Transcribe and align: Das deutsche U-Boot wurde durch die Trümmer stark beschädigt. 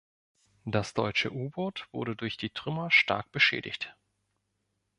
Das 0.65 0.95
deutsche 0.95 1.29
U-Boot 1.31 1.87
wurde 1.91 2.15
durch 2.15 2.35
die 2.35 2.49
Trümmer 2.49 2.89
stark 2.89 3.31
beschädigt. 3.31 3.95